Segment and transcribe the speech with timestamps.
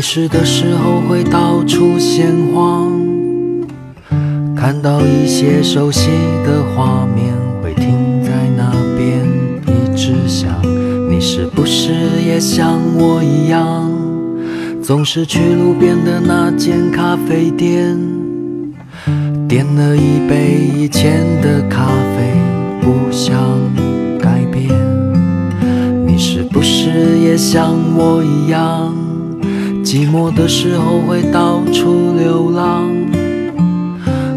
[0.00, 2.90] 没事的时候会到处闲晃，
[4.56, 6.08] 看到一些熟悉
[6.42, 9.28] 的画面，会停在那边
[9.66, 10.58] 一直想。
[11.10, 11.92] 你是不是
[12.26, 13.92] 也像我一样，
[14.82, 17.94] 总是去路边的那间咖啡店，
[19.46, 21.84] 点了一杯以前的咖
[22.16, 22.32] 啡，
[22.80, 23.36] 不想
[24.18, 24.66] 改变。
[26.06, 28.94] 你是不是也像我一样？
[29.90, 32.88] 寂寞的时候会到处流浪，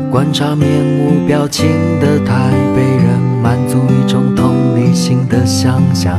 [0.09, 1.67] 观察面无表情
[1.99, 6.17] 的台北人，满足一种同理心的想象。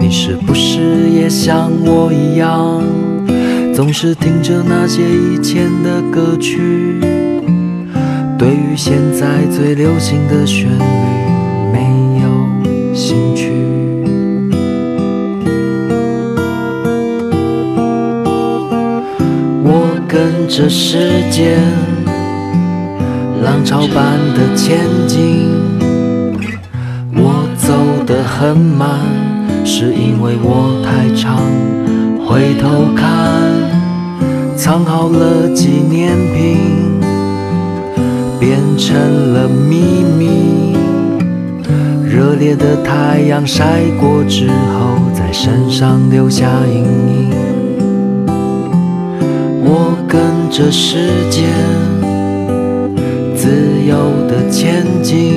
[0.00, 2.82] 你是不是也像我一样，
[3.74, 6.98] 总是听着那些以前的歌曲，
[8.38, 11.09] 对于现在最流行的旋律
[20.50, 21.60] 跟着时间，
[23.40, 25.48] 浪潮般的前进。
[27.14, 27.72] 我走
[28.04, 28.98] 得很慢，
[29.64, 31.38] 是因为我太长。
[32.26, 33.06] 回头看，
[34.56, 37.00] 藏好了纪念品，
[38.40, 40.76] 变成了秘密。
[42.04, 47.49] 热烈的太阳晒过之后，在身上留下阴影。
[50.52, 51.46] 这世界，
[53.36, 53.48] 自
[53.86, 53.96] 由
[54.26, 55.32] 的前进。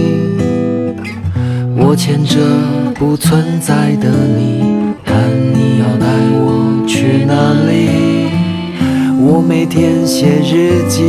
[1.78, 2.40] 我牵着
[2.96, 4.64] 不存在的你，
[5.06, 5.16] 看
[5.54, 8.32] 你要带我去哪里。
[9.22, 11.04] 我每天写日记，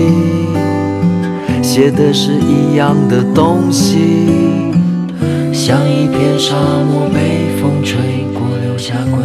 [1.62, 3.96] 写的是一样的东西，
[5.50, 7.98] 像一片沙漠被风吹
[8.34, 9.18] 过，留下归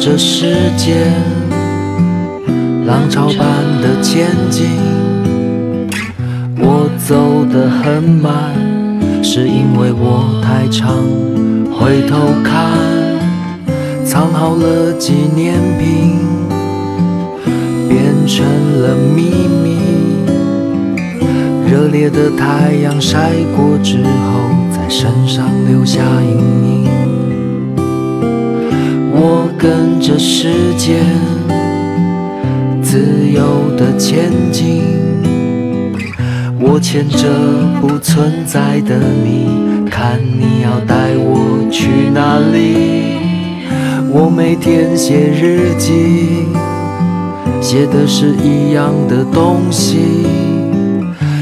[0.00, 0.94] 这世界
[2.86, 4.64] 浪潮般的前进，
[6.56, 8.54] 我走得很慢，
[9.24, 10.94] 是因为我太长。
[11.72, 12.70] 回头看，
[14.04, 16.16] 藏好了纪念品，
[17.88, 18.46] 变成
[18.80, 19.78] 了秘密。
[21.68, 27.07] 热烈的太阳晒过之后，在身上留下阴影。
[29.58, 31.04] 跟着时间，
[32.80, 34.82] 自由的前进。
[36.60, 37.28] 我牵着
[37.80, 43.18] 不存在的你，看你要带我去哪里。
[44.12, 46.46] 我每天写日记，
[47.60, 50.24] 写的是一样的东西，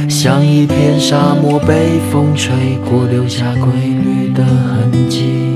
[0.09, 5.56] 像一片沙漠被风吹过，留下规律的痕迹。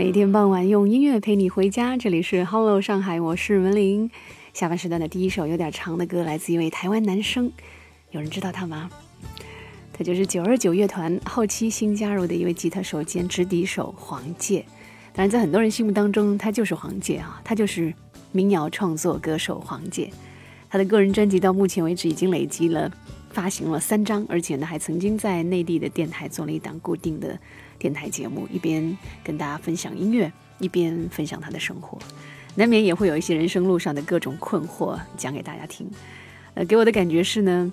[0.00, 4.10] 每天傍晚用音乐陪你回家，这里是 Hello 上海，我是文玲。
[4.54, 7.52] 下半时段的第一首有点长的歌，来自一位台湾男生，
[8.10, 8.88] 有人知道他吗？
[9.92, 14.64] 他就是九二九乐团后期新加入的一位吉他手兼直笛手黄玠。
[15.12, 17.92] 当然，在很多人心目当中，他就是黄玠啊，他就是
[18.32, 20.10] 民谣创作歌手黄玠。
[20.70, 22.90] 他的个人专辑到目前为止已经累积了
[23.32, 27.38] 发行了三张，而且呢，还曾经在内地的电台做了一档固定的
[27.80, 31.98] 电台节目，一边跟大家分享音乐，一边分享他的生活。
[32.54, 35.90] 难免也会有一些人生路上的各种困惑讲给大家听，
[36.54, 37.72] 呃，给我的感觉是呢，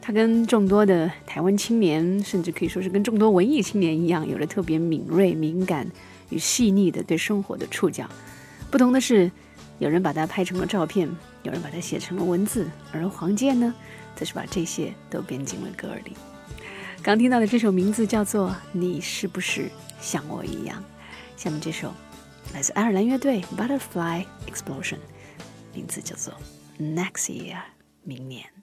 [0.00, 5.86] 他跟众多的台湾青年，甚至可以说是跟众多文艺青年一样，有着特别敏锐、敏感
[6.30, 8.08] 与细腻的对生活的触角。
[8.70, 9.30] 不同的是，
[9.78, 11.08] 有人把它拍成了照片，
[11.44, 13.72] 有人把它写成了文字，而黄健呢，
[14.16, 16.12] 则是把这些都编进了歌里。
[17.04, 19.70] 刚听到的这首名字叫做《你是不是
[20.00, 20.82] 像我一样》，
[21.42, 21.92] 下面这首。
[22.54, 24.96] 来自爱尔兰乐队 Butterfly Explosion，
[25.74, 26.32] 名字叫做
[26.80, 27.58] Next Year，
[28.04, 28.53] 明年。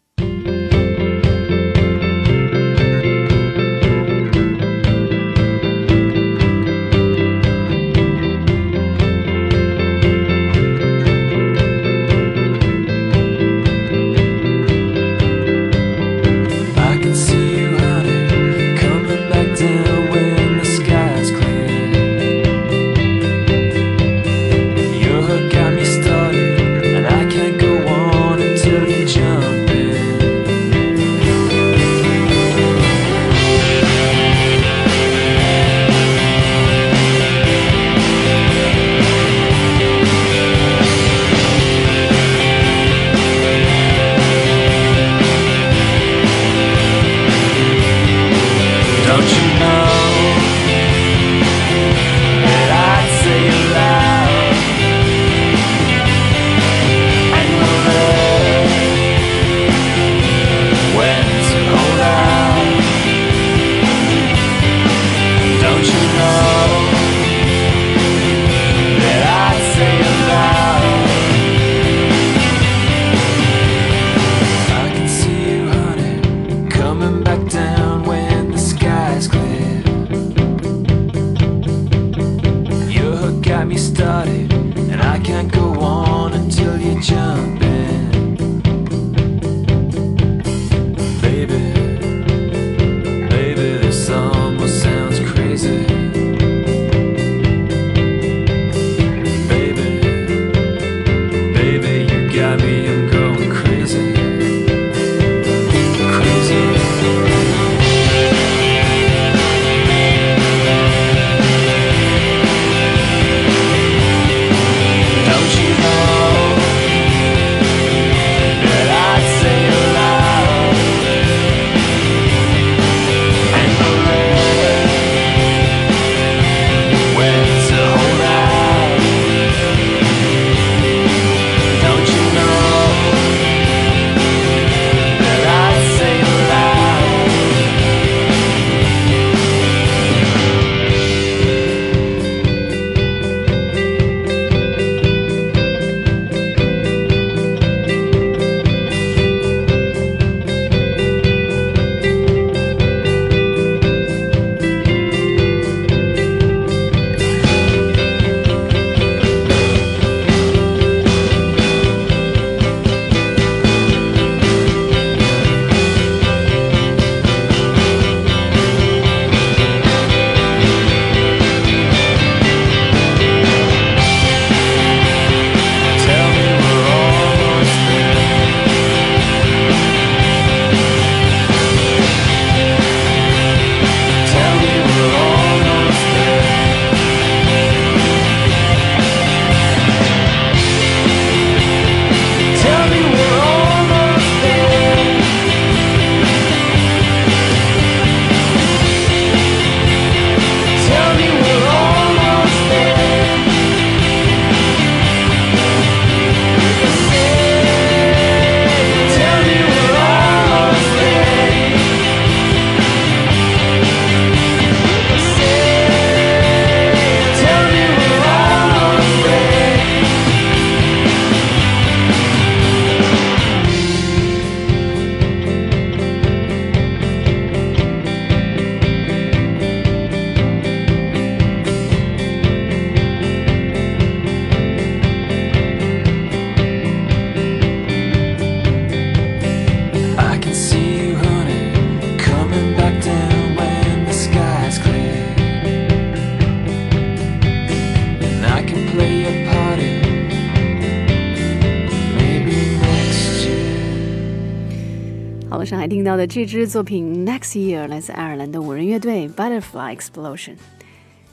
[256.11, 260.55] 到的这支作品《Next Year》来自爱尔兰的五人乐队 Butterfly Explosion，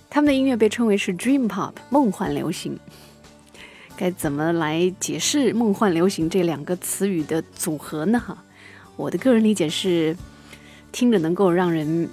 [0.09, 2.79] 他们的音乐被称为是 Dream Pop 梦幻流行。
[3.97, 8.21] 该怎么来解释“梦幻流行”这两个词语的组合呢？
[8.25, 8.39] 哈，
[8.95, 10.17] 我的个人理解是，
[10.93, 12.09] 听着能够让人，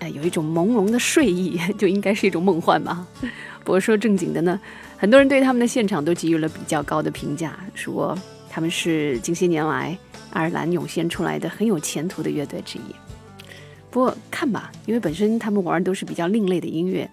[0.00, 3.06] 呃，有一种朦胧的睡意， 就应该是一种梦幻吧。
[3.64, 4.60] 不过说正经的呢，
[4.98, 8.14] 很多人对他们的现场都给予了比较高的评价，说
[8.50, 9.96] 他们是近些年来
[10.38, 12.94] 爱尔兰涌现出来的很有前途的乐队之一。
[13.90, 17.10] 不过看吧，因为本身他们玩的都是比较另类的音乐，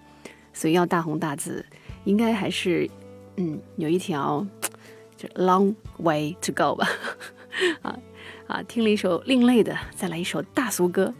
[0.54, 1.66] 所以要大红大紫，
[2.04, 2.90] 应该还是。
[3.38, 4.48] 嗯，有一条
[5.18, 6.88] 就 long way to go 吧，
[7.82, 8.00] 啊
[8.48, 11.14] 啊，听了一首另类的，再来一首大俗歌，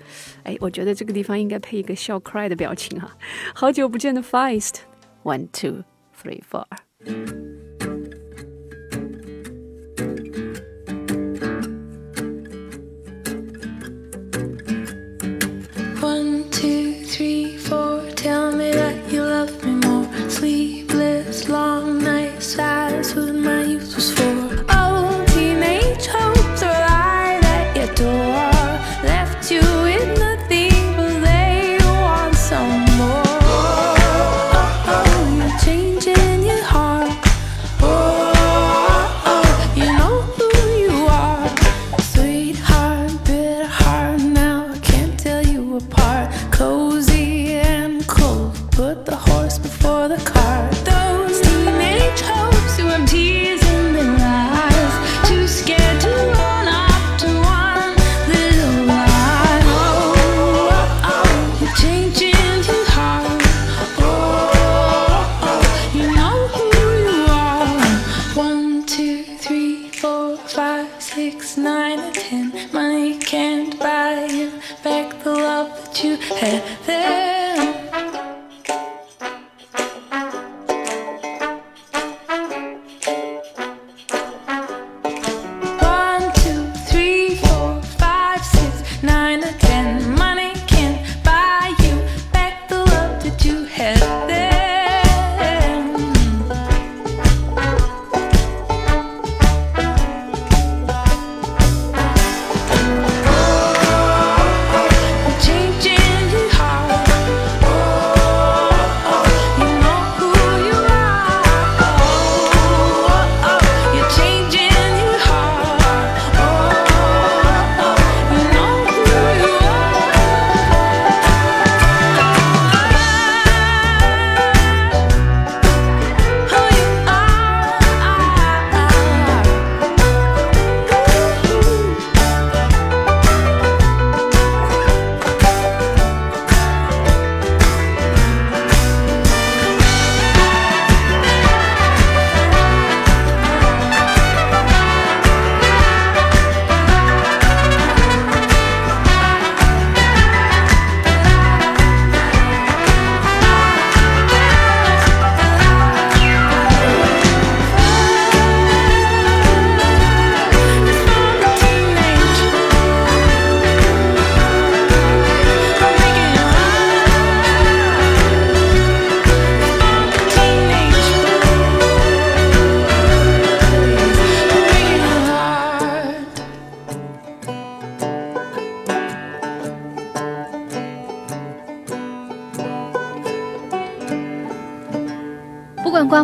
[0.44, 3.12] 哎，我觉得这个地方应该配一个笑 cry 的表情哈，
[3.54, 5.84] 好久不见的 Feist，one two
[6.18, 7.55] three four。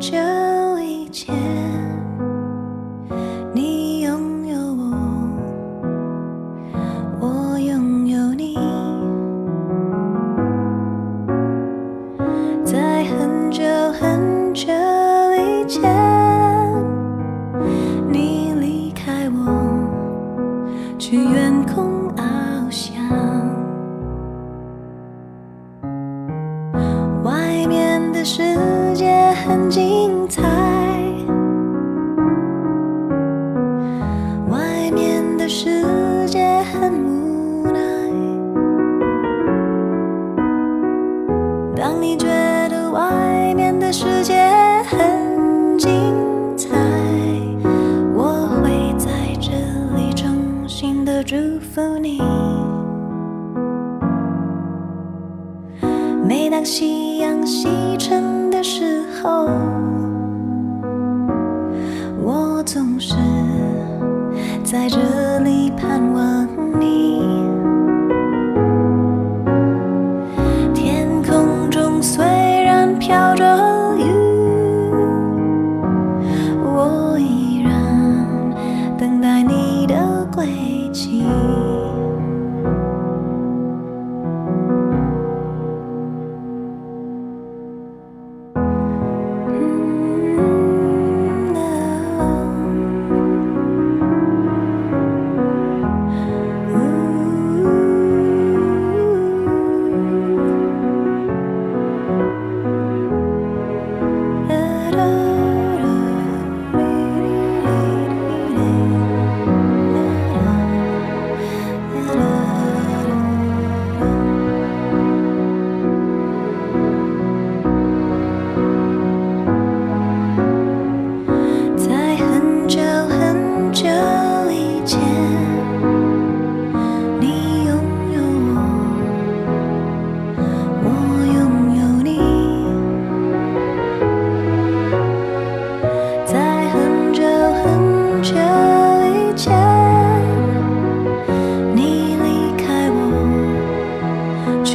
[0.00, 0.27] 我，我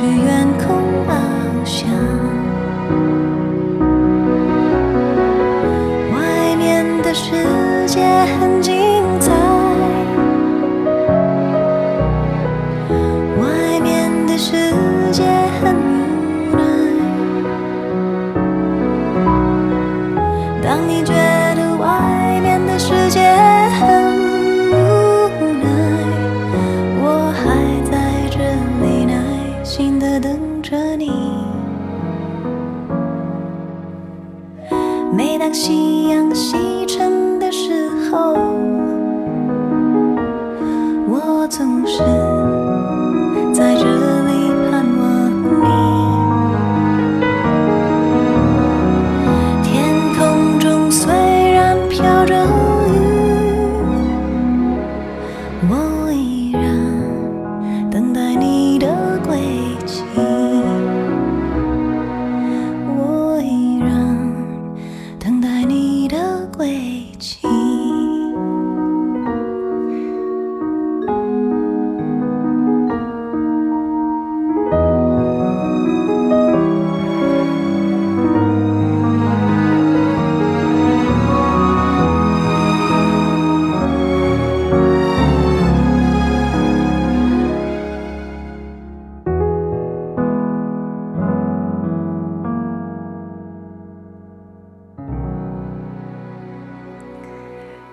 [0.04, 0.33] 只愿。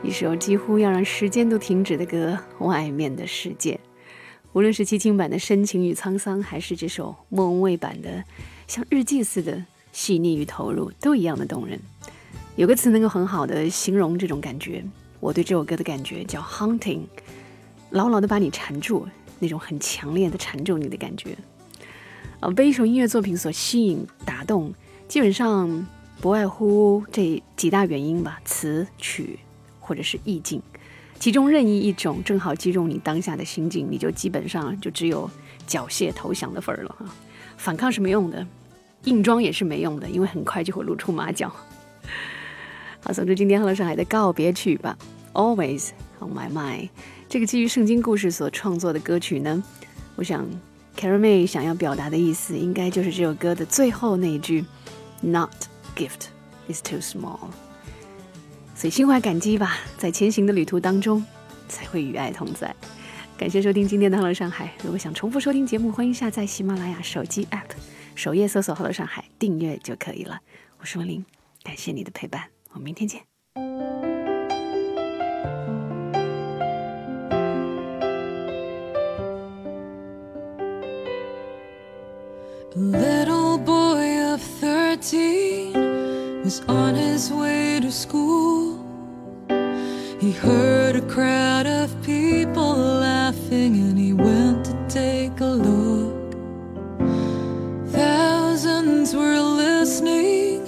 [0.03, 3.75] 一首几乎要让时间都停止的歌，《外面的世界》，
[4.55, 8.25] 无论是齐秦版的深情与沧桑，还是这首莫文蔚版的
[8.67, 11.79] 像日记似的细腻与投入，都一样的动人。
[12.57, 14.83] 有个词能够很好的形容这种感觉，
[15.21, 17.01] 我对这首歌的感觉叫 “haunting”，
[17.91, 19.07] 牢牢的把你缠住，
[19.39, 21.37] 那种很强烈的缠住你的感觉。
[22.41, 24.73] 呃，被一首音乐作品所吸引、打动，
[25.07, 25.87] 基本上
[26.23, 29.39] 不外乎这几大原因吧：词曲。
[29.91, 30.63] 或者是意境，
[31.19, 35.29] 其中任意一种正好击中你当下的心境，你就基本上就只有
[35.67, 37.05] 缴械投降的份儿了哈。
[37.57, 38.47] 反抗是没用的，
[39.03, 41.53] 硬装也是没用的，因为很快就会露出马脚。
[43.03, 44.97] 好，总之今天《欢乐上海》的告别曲吧，
[45.37, 45.89] 《Always
[46.21, 46.83] on My Mind》
[47.29, 49.61] 这个基于圣经故事所创作的歌曲呢，
[50.15, 50.47] 我想
[50.97, 54.65] Carrie May 想要表达的意思，应该就是这首歌的最后那一句
[55.21, 55.51] ：“Not
[55.97, 56.29] gift
[56.73, 57.49] is too small。”
[58.81, 61.23] 所以心怀感激吧，在前行的旅途当中，
[61.69, 62.75] 才会与爱同在。
[63.37, 64.69] 感谢收听今天的《Hello 上海》。
[64.83, 67.69] 如果想重复收听节目，欢迎下载喜马拉雅手机 App，
[68.15, 70.41] 首页搜索 “Hello 上海”，订阅就可以了。
[70.79, 71.23] 我是文林，
[71.63, 73.21] 感谢你的陪伴，我们明天见。
[82.75, 85.75] Little boy of thirteen
[86.43, 88.70] was on his way to school.
[90.21, 96.35] He heard a crowd of people laughing and he went to take a look.
[97.89, 100.67] Thousands were listening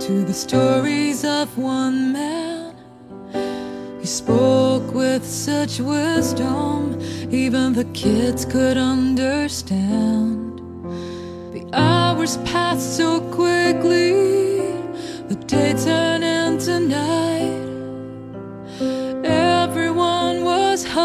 [0.00, 2.76] to the stories of one man.
[4.00, 6.98] He spoke with such wisdom,
[7.30, 10.60] even the kids could understand.
[11.52, 14.62] The hours passed so quickly,
[15.28, 17.33] the day turned into night.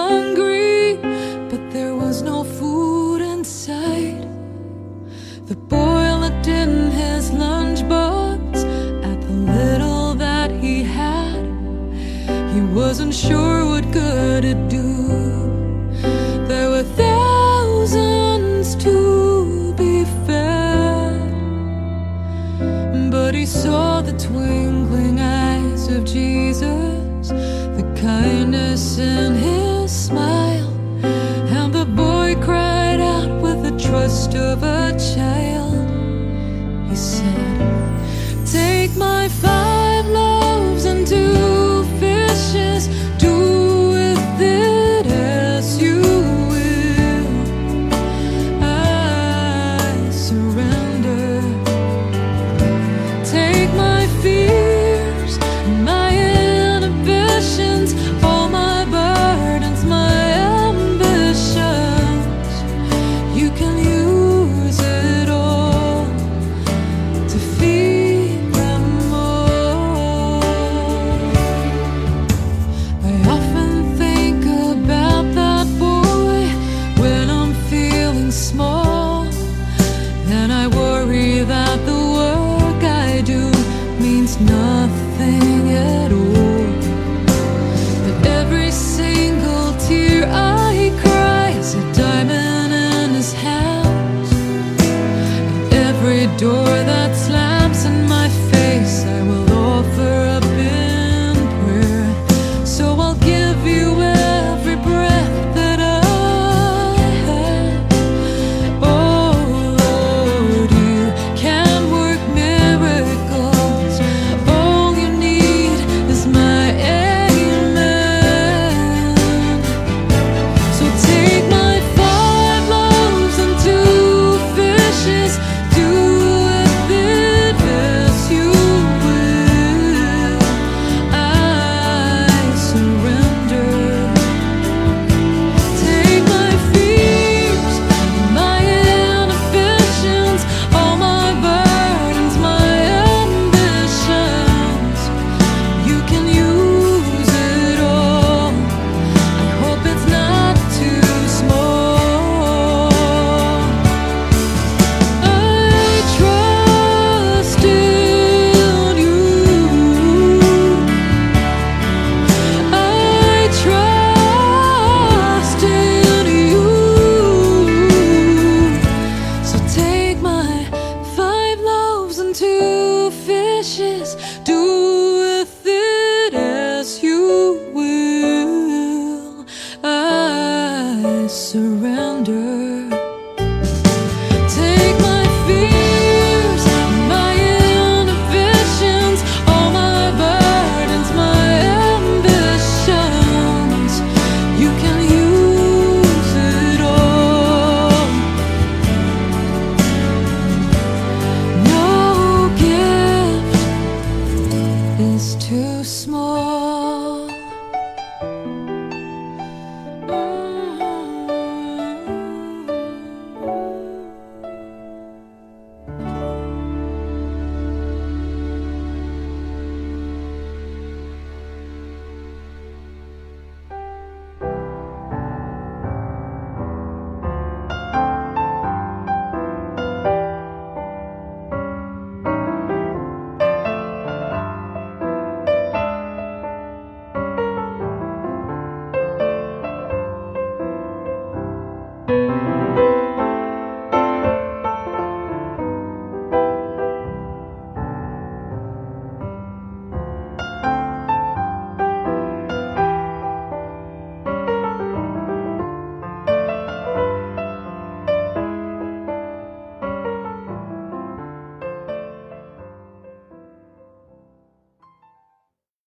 [0.09, 0.97] Hungry,
[1.51, 4.25] but there was no food in sight.
[5.49, 8.43] The boy looked in his lunchbox
[9.11, 11.45] at the little that he had.
[12.53, 14.89] He wasn't sure what good it'd do.
[16.51, 18.95] There were thousands to
[19.81, 19.93] be
[20.25, 21.31] fed,
[23.11, 27.29] but he saw the twinkling eyes of Jesus,
[27.79, 30.69] the kindness in his smile,
[31.03, 35.78] and the boy cried out with the trust of a child.